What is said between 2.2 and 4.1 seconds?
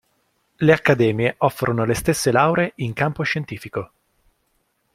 lauree in campo scientifico.